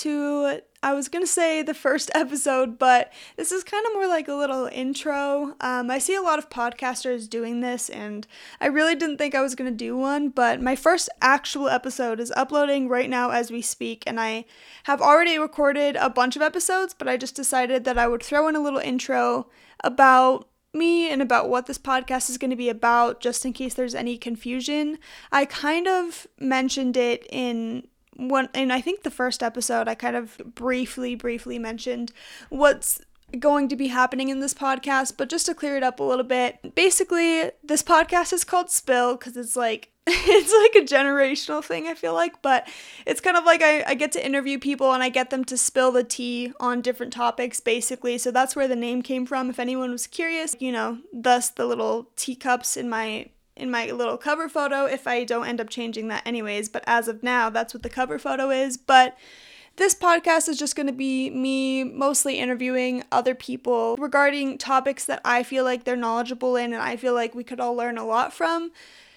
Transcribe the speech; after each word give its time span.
to, 0.00 0.60
I 0.82 0.94
was 0.94 1.08
gonna 1.08 1.26
say 1.26 1.62
the 1.62 1.74
first 1.74 2.10
episode, 2.14 2.78
but 2.78 3.12
this 3.36 3.52
is 3.52 3.64
kind 3.64 3.84
of 3.86 3.94
more 3.94 4.06
like 4.06 4.28
a 4.28 4.34
little 4.34 4.66
intro. 4.66 5.54
Um, 5.60 5.90
I 5.90 5.98
see 5.98 6.14
a 6.14 6.22
lot 6.22 6.38
of 6.38 6.50
podcasters 6.50 7.28
doing 7.28 7.60
this, 7.60 7.88
and 7.88 8.26
I 8.60 8.66
really 8.66 8.94
didn't 8.94 9.18
think 9.18 9.34
I 9.34 9.42
was 9.42 9.54
gonna 9.54 9.70
do 9.70 9.96
one, 9.96 10.28
but 10.28 10.60
my 10.60 10.76
first 10.76 11.08
actual 11.20 11.68
episode 11.68 12.20
is 12.20 12.32
uploading 12.36 12.88
right 12.88 13.10
now 13.10 13.30
as 13.30 13.50
we 13.50 13.62
speak, 13.62 14.04
and 14.06 14.20
I 14.20 14.44
have 14.84 15.00
already 15.00 15.38
recorded 15.38 15.96
a 15.96 16.10
bunch 16.10 16.36
of 16.36 16.42
episodes, 16.42 16.94
but 16.94 17.08
I 17.08 17.16
just 17.16 17.34
decided 17.34 17.84
that 17.84 17.98
I 17.98 18.08
would 18.08 18.22
throw 18.22 18.48
in 18.48 18.56
a 18.56 18.60
little 18.60 18.80
intro 18.80 19.48
about 19.82 20.48
me 20.76 21.10
and 21.10 21.22
about 21.22 21.48
what 21.48 21.66
this 21.66 21.78
podcast 21.78 22.30
is 22.30 22.38
going 22.38 22.50
to 22.50 22.56
be 22.56 22.68
about, 22.68 23.20
just 23.20 23.44
in 23.44 23.52
case 23.52 23.74
there's 23.74 23.94
any 23.94 24.16
confusion. 24.16 24.98
I 25.32 25.46
kind 25.46 25.88
of 25.88 26.26
mentioned 26.38 26.96
it 26.96 27.26
in 27.30 27.88
one, 28.16 28.48
and 28.54 28.72
I 28.72 28.80
think 28.80 29.02
the 29.02 29.10
first 29.10 29.42
episode, 29.42 29.88
I 29.88 29.94
kind 29.94 30.16
of 30.16 30.38
briefly, 30.54 31.14
briefly 31.14 31.58
mentioned 31.58 32.12
what's 32.48 33.00
going 33.38 33.68
to 33.68 33.76
be 33.76 33.88
happening 33.88 34.28
in 34.28 34.40
this 34.40 34.54
podcast, 34.54 35.14
but 35.16 35.28
just 35.28 35.46
to 35.46 35.54
clear 35.54 35.76
it 35.76 35.82
up 35.82 36.00
a 36.00 36.04
little 36.04 36.24
bit, 36.24 36.74
basically, 36.74 37.50
this 37.62 37.82
podcast 37.82 38.32
is 38.32 38.44
called 38.44 38.70
Spill 38.70 39.16
because 39.16 39.36
it's 39.36 39.56
like 39.56 39.90
it's 40.08 40.52
like 40.52 40.84
a 40.84 40.86
generational 40.86 41.64
thing, 41.64 41.88
I 41.88 41.94
feel 41.94 42.14
like, 42.14 42.40
but 42.40 42.68
it's 43.06 43.20
kind 43.20 43.36
of 43.36 43.44
like 43.44 43.60
I, 43.60 43.82
I 43.88 43.94
get 43.94 44.12
to 44.12 44.24
interview 44.24 44.56
people 44.56 44.92
and 44.92 45.02
I 45.02 45.08
get 45.08 45.30
them 45.30 45.44
to 45.46 45.56
spill 45.56 45.90
the 45.90 46.04
tea 46.04 46.52
on 46.60 46.80
different 46.80 47.12
topics, 47.12 47.58
basically. 47.58 48.16
So 48.16 48.30
that's 48.30 48.54
where 48.54 48.68
the 48.68 48.76
name 48.76 49.02
came 49.02 49.26
from. 49.26 49.50
If 49.50 49.58
anyone 49.58 49.90
was 49.90 50.06
curious, 50.06 50.54
you 50.60 50.70
know, 50.70 50.98
thus 51.12 51.48
the 51.50 51.66
little 51.66 52.08
teacups 52.14 52.76
in 52.76 52.88
my 52.88 53.30
in 53.56 53.70
my 53.70 53.90
little 53.90 54.16
cover 54.16 54.48
photo 54.48 54.84
if 54.84 55.06
I 55.06 55.24
don't 55.24 55.46
end 55.46 55.60
up 55.60 55.68
changing 55.68 56.08
that 56.08 56.26
anyways, 56.26 56.68
but 56.68 56.84
as 56.86 57.08
of 57.08 57.22
now, 57.22 57.50
that's 57.50 57.72
what 57.72 57.82
the 57.82 57.90
cover 57.90 58.18
photo 58.18 58.50
is. 58.50 58.76
But 58.76 59.16
this 59.76 59.94
podcast 59.94 60.48
is 60.48 60.58
just 60.58 60.74
going 60.74 60.86
to 60.86 60.92
be 60.92 61.30
me 61.30 61.84
mostly 61.84 62.38
interviewing 62.38 63.04
other 63.12 63.34
people 63.34 63.96
regarding 63.96 64.58
topics 64.58 65.04
that 65.04 65.20
I 65.24 65.42
feel 65.42 65.64
like 65.64 65.84
they're 65.84 65.96
knowledgeable 65.96 66.56
in 66.56 66.72
and 66.72 66.82
I 66.82 66.96
feel 66.96 67.14
like 67.14 67.34
we 67.34 67.44
could 67.44 67.60
all 67.60 67.74
learn 67.74 67.98
a 67.98 68.06
lot 68.06 68.32
from. 68.32 68.72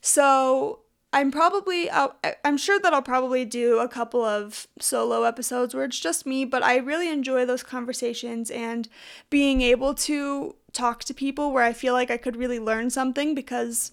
So 0.00 0.80
I'm 1.12 1.30
probably, 1.30 1.90
I'll, 1.90 2.16
I'm 2.44 2.56
sure 2.56 2.78
that 2.80 2.92
I'll 2.92 3.02
probably 3.02 3.44
do 3.44 3.78
a 3.78 3.88
couple 3.88 4.24
of 4.24 4.66
solo 4.80 5.24
episodes 5.24 5.74
where 5.74 5.84
it's 5.84 5.98
just 5.98 6.26
me, 6.26 6.44
but 6.44 6.62
I 6.62 6.76
really 6.76 7.08
enjoy 7.08 7.46
those 7.46 7.62
conversations 7.62 8.50
and 8.50 8.88
being 9.30 9.60
able 9.60 9.94
to 9.94 10.54
talk 10.72 11.04
to 11.04 11.14
people 11.14 11.52
where 11.52 11.62
I 11.62 11.72
feel 11.72 11.94
like 11.94 12.10
I 12.10 12.16
could 12.16 12.36
really 12.36 12.58
learn 12.58 12.90
something 12.90 13.34
because 13.34 13.90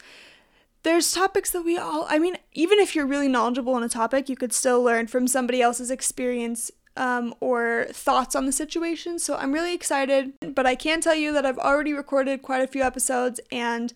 there's 0.83 1.11
topics 1.11 1.51
that 1.51 1.63
we 1.63 1.77
all, 1.77 2.05
I 2.09 2.17
mean, 2.19 2.37
even 2.53 2.79
if 2.79 2.95
you're 2.95 3.05
really 3.05 3.27
knowledgeable 3.27 3.73
on 3.73 3.83
a 3.83 3.89
topic, 3.89 4.29
you 4.29 4.35
could 4.35 4.53
still 4.53 4.81
learn 4.81 5.07
from 5.07 5.27
somebody 5.27 5.61
else's 5.61 5.91
experience 5.91 6.71
um, 6.97 7.33
or 7.39 7.87
thoughts 7.91 8.35
on 8.35 8.45
the 8.45 8.51
situation. 8.51 9.19
So 9.19 9.35
I'm 9.35 9.53
really 9.53 9.73
excited, 9.73 10.33
but 10.55 10.65
I 10.65 10.75
can 10.75 11.01
tell 11.01 11.15
you 11.15 11.31
that 11.33 11.45
I've 11.45 11.59
already 11.59 11.93
recorded 11.93 12.41
quite 12.41 12.61
a 12.61 12.67
few 12.67 12.81
episodes 12.81 13.39
and 13.51 13.93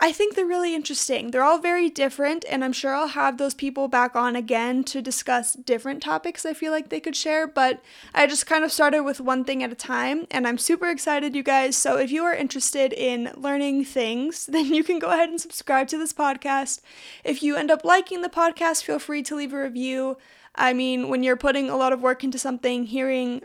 I 0.00 0.12
think 0.12 0.34
they're 0.34 0.44
really 0.44 0.74
interesting. 0.74 1.30
They're 1.30 1.44
all 1.44 1.58
very 1.58 1.88
different, 1.88 2.44
and 2.50 2.64
I'm 2.64 2.72
sure 2.72 2.94
I'll 2.94 3.08
have 3.08 3.38
those 3.38 3.54
people 3.54 3.86
back 3.88 4.16
on 4.16 4.34
again 4.34 4.82
to 4.84 5.00
discuss 5.00 5.54
different 5.54 6.02
topics 6.02 6.44
I 6.44 6.52
feel 6.52 6.72
like 6.72 6.88
they 6.88 7.00
could 7.00 7.14
share. 7.14 7.46
But 7.46 7.80
I 8.12 8.26
just 8.26 8.46
kind 8.46 8.64
of 8.64 8.72
started 8.72 9.02
with 9.02 9.20
one 9.20 9.44
thing 9.44 9.62
at 9.62 9.72
a 9.72 9.76
time, 9.76 10.26
and 10.30 10.46
I'm 10.46 10.58
super 10.58 10.88
excited, 10.88 11.34
you 11.36 11.42
guys. 11.44 11.76
So 11.76 11.96
if 11.96 12.10
you 12.10 12.24
are 12.24 12.34
interested 12.34 12.92
in 12.92 13.30
learning 13.36 13.84
things, 13.84 14.46
then 14.52 14.74
you 14.74 14.82
can 14.82 14.98
go 14.98 15.08
ahead 15.08 15.30
and 15.30 15.40
subscribe 15.40 15.88
to 15.88 15.98
this 15.98 16.12
podcast. 16.12 16.80
If 17.22 17.42
you 17.42 17.56
end 17.56 17.70
up 17.70 17.84
liking 17.84 18.22
the 18.22 18.28
podcast, 18.28 18.82
feel 18.82 18.98
free 18.98 19.22
to 19.22 19.36
leave 19.36 19.54
a 19.54 19.62
review. 19.62 20.18
I 20.56 20.72
mean, 20.72 21.08
when 21.08 21.22
you're 21.22 21.36
putting 21.36 21.70
a 21.70 21.76
lot 21.76 21.92
of 21.92 22.02
work 22.02 22.22
into 22.24 22.38
something, 22.38 22.84
hearing 22.84 23.42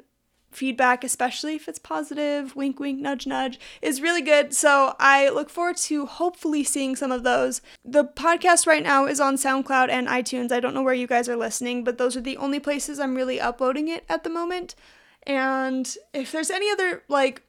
feedback, 0.52 1.04
especially 1.04 1.56
if 1.56 1.68
it's 1.68 1.80
positive, 1.80 2.56
wink, 2.56 2.80
wink, 2.80 3.00
nudge, 3.00 3.28
nudge, 3.28 3.60
is 3.82 4.02
really 4.02 4.22
good. 4.22 4.54
So 4.54 4.96
I 5.00 5.30
look 5.30 5.50
forward 5.50 5.78
to 5.78 6.06
hopefully 6.06 6.64
seeing 6.64 6.96
some 6.96 7.12
of 7.12 7.24
those. 7.24 7.62
The 7.86 8.06
podcast 8.06 8.68
right 8.68 8.84
now 8.84 9.06
is 9.06 9.20
on 9.20 9.36
SoundCloud 9.36 9.90
and 9.90 10.08
iTunes. 10.08 10.52
I 10.52 10.60
don't 10.60 10.74
know 10.74 10.84
where 10.84 10.94
you 10.94 11.08
guys 11.08 11.30
are 11.30 11.36
listening, 11.36 11.84
but 11.84 11.98
those 11.98 12.18
are 12.18 12.22
the 12.22 12.38
only 12.38 12.60
places 12.60 13.00
I'm 13.00 13.16
really 13.16 13.40
uploading 13.40 13.88
it 13.88 14.06
at 14.10 14.24
the 14.24 14.30
moment. 14.30 14.76
And 15.24 15.96
if 16.14 16.32
there's 16.32 16.50
any 16.50 16.72
other 16.72 17.04
like 17.08 17.44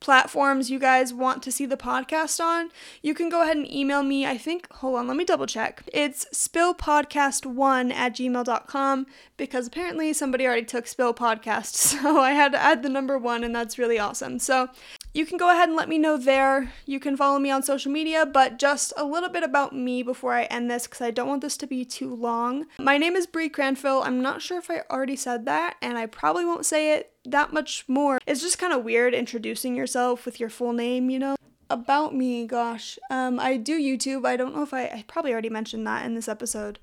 platforms 0.00 0.70
you 0.70 0.78
guys 0.78 1.12
want 1.12 1.42
to 1.42 1.52
see 1.52 1.66
the 1.66 1.76
podcast 1.76 2.40
on, 2.40 2.70
you 3.02 3.14
can 3.14 3.28
go 3.28 3.42
ahead 3.42 3.56
and 3.56 3.70
email 3.70 4.02
me. 4.02 4.26
I 4.26 4.36
think, 4.36 4.70
hold 4.74 4.96
on, 4.96 5.06
let 5.06 5.16
me 5.16 5.24
double 5.24 5.46
check. 5.46 5.82
It's 5.92 6.26
spillpodcast1 6.34 7.92
at 7.92 8.14
gmail.com 8.14 9.06
because 9.36 9.66
apparently 9.66 10.12
somebody 10.12 10.46
already 10.46 10.64
took 10.64 10.86
spill 10.86 11.14
podcast. 11.14 11.66
So 11.96 12.20
I 12.20 12.32
had 12.32 12.52
to 12.52 12.58
add 12.58 12.82
the 12.82 12.88
number 12.88 13.16
one, 13.16 13.42
and 13.42 13.54
that's 13.54 13.78
really 13.78 13.98
awesome. 13.98 14.38
So 14.38 14.68
you 15.16 15.24
can 15.24 15.38
go 15.38 15.50
ahead 15.50 15.70
and 15.70 15.76
let 15.76 15.88
me 15.88 15.96
know 15.96 16.18
there. 16.18 16.70
You 16.84 17.00
can 17.00 17.16
follow 17.16 17.38
me 17.38 17.50
on 17.50 17.62
social 17.62 17.90
media, 17.90 18.26
but 18.26 18.58
just 18.58 18.92
a 18.98 19.04
little 19.04 19.30
bit 19.30 19.42
about 19.42 19.74
me 19.74 20.02
before 20.02 20.34
I 20.34 20.42
end 20.44 20.70
this 20.70 20.86
because 20.86 21.00
I 21.00 21.10
don't 21.10 21.26
want 21.26 21.40
this 21.40 21.56
to 21.56 21.66
be 21.66 21.86
too 21.86 22.14
long. 22.14 22.66
My 22.78 22.98
name 22.98 23.16
is 23.16 23.26
Bree 23.26 23.48
Cranfill. 23.48 24.04
I'm 24.04 24.20
not 24.20 24.42
sure 24.42 24.58
if 24.58 24.70
I 24.70 24.82
already 24.90 25.16
said 25.16 25.46
that, 25.46 25.76
and 25.80 25.96
I 25.96 26.04
probably 26.04 26.44
won't 26.44 26.66
say 26.66 26.92
it 26.92 27.14
that 27.24 27.50
much 27.50 27.86
more. 27.88 28.18
It's 28.26 28.42
just 28.42 28.58
kind 28.58 28.74
of 28.74 28.84
weird 28.84 29.14
introducing 29.14 29.74
yourself 29.74 30.26
with 30.26 30.38
your 30.38 30.50
full 30.50 30.74
name, 30.74 31.08
you 31.08 31.18
know? 31.18 31.36
About 31.70 32.14
me, 32.14 32.46
gosh. 32.46 32.98
Um, 33.10 33.40
I 33.40 33.56
do 33.56 33.80
YouTube. 33.80 34.26
I 34.26 34.36
don't 34.36 34.54
know 34.54 34.62
if 34.62 34.74
I, 34.74 34.82
I 34.82 35.04
probably 35.08 35.32
already 35.32 35.48
mentioned 35.48 35.86
that 35.86 36.04
in 36.04 36.14
this 36.14 36.28
episode. 36.28 36.78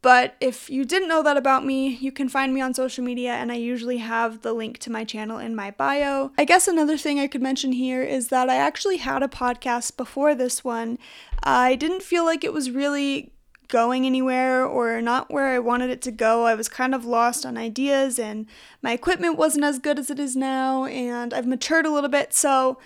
But 0.00 0.36
if 0.40 0.70
you 0.70 0.84
didn't 0.84 1.08
know 1.08 1.24
that 1.24 1.36
about 1.36 1.64
me, 1.64 1.88
you 1.88 2.12
can 2.12 2.28
find 2.28 2.54
me 2.54 2.60
on 2.60 2.72
social 2.72 3.02
media, 3.02 3.32
and 3.32 3.50
I 3.50 3.56
usually 3.56 3.98
have 3.98 4.42
the 4.42 4.52
link 4.52 4.78
to 4.78 4.92
my 4.92 5.04
channel 5.04 5.38
in 5.38 5.56
my 5.56 5.72
bio. 5.72 6.30
I 6.38 6.44
guess 6.44 6.68
another 6.68 6.96
thing 6.96 7.18
I 7.18 7.26
could 7.26 7.42
mention 7.42 7.72
here 7.72 8.02
is 8.02 8.28
that 8.28 8.48
I 8.48 8.56
actually 8.56 8.98
had 8.98 9.24
a 9.24 9.28
podcast 9.28 9.96
before 9.96 10.36
this 10.36 10.62
one. 10.62 10.98
I 11.42 11.74
didn't 11.74 12.02
feel 12.02 12.24
like 12.24 12.44
it 12.44 12.52
was 12.52 12.70
really 12.70 13.32
going 13.66 14.06
anywhere 14.06 14.64
or 14.64 15.02
not 15.02 15.30
where 15.30 15.48
I 15.48 15.58
wanted 15.58 15.90
it 15.90 16.00
to 16.02 16.10
go. 16.10 16.46
I 16.46 16.54
was 16.54 16.68
kind 16.68 16.94
of 16.94 17.04
lost 17.04 17.44
on 17.44 17.58
ideas, 17.58 18.20
and 18.20 18.46
my 18.80 18.92
equipment 18.92 19.36
wasn't 19.36 19.64
as 19.64 19.80
good 19.80 19.98
as 19.98 20.10
it 20.10 20.20
is 20.20 20.36
now, 20.36 20.84
and 20.84 21.34
I've 21.34 21.46
matured 21.46 21.86
a 21.86 21.90
little 21.90 22.08
bit, 22.08 22.32
so 22.32 22.78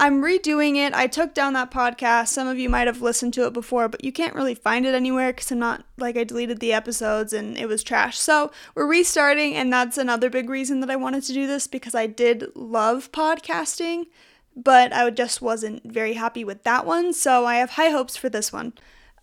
I'm 0.00 0.22
redoing 0.22 0.76
it. 0.76 0.94
I 0.94 1.08
took 1.08 1.34
down 1.34 1.54
that 1.54 1.72
podcast. 1.72 2.28
Some 2.28 2.46
of 2.46 2.56
you 2.56 2.70
might 2.70 2.86
have 2.86 3.02
listened 3.02 3.34
to 3.34 3.46
it 3.46 3.52
before, 3.52 3.88
but 3.88 4.04
you 4.04 4.12
can't 4.12 4.34
really 4.34 4.54
find 4.54 4.86
it 4.86 4.94
anywhere 4.94 5.32
because 5.32 5.50
I'm 5.50 5.58
not 5.58 5.84
like 5.96 6.16
I 6.16 6.22
deleted 6.22 6.60
the 6.60 6.72
episodes 6.72 7.32
and 7.32 7.58
it 7.58 7.66
was 7.66 7.82
trash. 7.82 8.16
So 8.16 8.52
we're 8.76 8.86
restarting, 8.86 9.56
and 9.56 9.72
that's 9.72 9.98
another 9.98 10.30
big 10.30 10.48
reason 10.48 10.78
that 10.80 10.90
I 10.90 10.94
wanted 10.94 11.24
to 11.24 11.32
do 11.32 11.48
this 11.48 11.66
because 11.66 11.96
I 11.96 12.06
did 12.06 12.46
love 12.54 13.10
podcasting, 13.10 14.06
but 14.54 14.92
I 14.92 15.10
just 15.10 15.42
wasn't 15.42 15.82
very 15.84 16.12
happy 16.12 16.44
with 16.44 16.62
that 16.62 16.86
one. 16.86 17.12
So 17.12 17.44
I 17.44 17.56
have 17.56 17.70
high 17.70 17.90
hopes 17.90 18.16
for 18.16 18.28
this 18.28 18.52
one. 18.52 18.74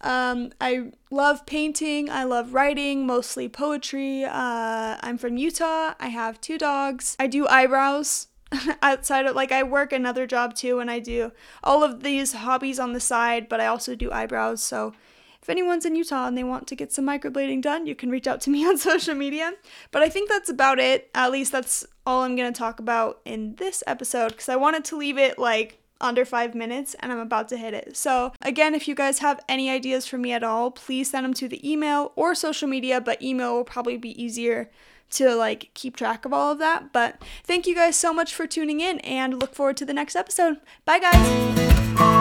Um, 0.02 0.52
I 0.60 0.92
love 1.10 1.46
painting. 1.46 2.10
I 2.10 2.26
love 2.26 2.54
writing, 2.54 3.06
mostly 3.06 3.48
poetry. 3.48 4.26
Uh, 4.26 4.98
I'm 5.00 5.18
from 5.18 5.38
Utah. 5.38 5.94
I 6.02 6.10
have 6.10 6.42
two 6.42 6.58
dogs. 6.58 7.16
I 7.18 7.28
do 7.28 7.48
eyebrows. 7.48 8.28
outside 8.82 9.26
of 9.26 9.36
like 9.36 9.52
I 9.52 9.64
work 9.64 9.92
another 9.94 10.28
job 10.28 10.56
too 10.56 10.80
and 10.80 10.90
I 10.90 11.00
do 11.00 11.32
all 11.64 11.84
of 11.84 12.04
these 12.04 12.34
hobbies 12.34 12.80
on 12.80 12.94
the 12.94 13.00
side, 13.00 13.50
but 13.50 13.60
I 13.60 13.68
also 13.68 13.96
do 13.96 14.12
eyebrows. 14.12 14.62
So 14.62 14.94
if 15.42 15.50
anyone's 15.50 15.86
in 15.86 15.96
Utah 15.96 16.28
and 16.28 16.36
they 16.36 16.44
want 16.44 16.66
to 16.68 16.76
get 16.76 16.92
some 16.92 17.06
microblading 17.06 17.62
done, 17.62 17.86
you 17.86 17.94
can 17.94 18.10
reach 18.10 18.26
out 18.26 18.42
to 18.42 18.50
me 18.50 18.66
on 18.68 18.78
social 18.78 19.14
media. 19.14 19.54
But 19.92 20.02
I 20.02 20.10
think 20.10 20.28
that's 20.28 20.50
about 20.50 20.80
it. 20.80 21.10
At 21.14 21.32
least 21.32 21.52
that's 21.52 21.86
all 22.06 22.24
I'm 22.24 22.36
going 22.36 22.52
to 22.52 22.58
talk 22.58 22.80
about 22.80 23.22
in 23.26 23.56
this 23.58 23.84
episode 23.86 24.30
because 24.30 24.50
I 24.50 24.56
wanted 24.56 24.84
to 24.86 24.98
leave 24.98 25.20
it 25.20 25.38
like 25.38 25.78
under 26.02 26.26
five 26.26 26.56
minutes 26.56 26.96
and 27.00 27.12
I'm 27.12 27.20
about 27.20 27.48
to 27.50 27.58
hit 27.58 27.74
it. 27.74 27.96
So, 27.96 28.34
again, 28.42 28.74
if 28.74 28.88
you 28.88 28.96
guys 28.96 29.20
have 29.20 29.40
any 29.48 29.70
ideas 29.70 30.08
for 30.08 30.18
me 30.18 30.34
at 30.34 30.44
all, 30.44 30.72
please 30.72 31.12
send 31.12 31.26
them 31.26 31.34
to 31.36 31.48
the 31.48 31.70
email 31.70 32.12
or 32.16 32.36
social 32.36 32.68
media, 32.68 33.00
but 33.00 33.22
email 33.22 33.54
will 33.54 33.64
probably 33.64 33.98
be 33.98 34.22
easier 34.22 34.72
to 35.12 35.36
like 35.36 35.72
keep 35.74 35.96
track 35.96 36.26
of 36.26 36.34
all 36.34 36.52
of 36.52 36.60
that. 36.60 36.92
But 36.92 37.22
thank 37.44 37.68
you 37.68 37.76
guys 37.76 37.96
so 37.96 38.14
much 38.14 38.34
for 38.34 38.48
tuning 38.48 38.80
in 38.80 39.00
and 39.00 39.40
look 39.40 39.56
forward 39.56 39.78
to 39.78 39.86
the 39.86 39.94
next 39.94 40.16
episode. 40.16 40.58
Bye, 40.86 41.00
guys. 41.00 42.15